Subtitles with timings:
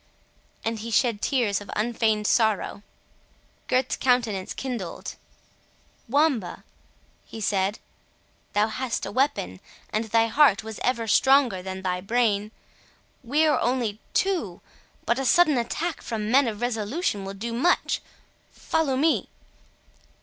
[0.65, 2.81] And he shed tears of unfeigned sorrow.
[3.67, 6.63] Gurth's countenance kindled—"Wamba,"
[7.23, 7.77] he said,
[8.53, 9.59] "thou hast a weapon,
[9.93, 16.01] and thy heart was ever stronger than thy brain,—we are only two—but a sudden attack
[16.01, 19.29] from men of resolution will do much—follow me!"